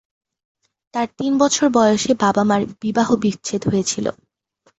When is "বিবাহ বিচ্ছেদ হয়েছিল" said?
2.81-4.05